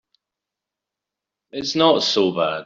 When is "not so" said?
1.75-2.31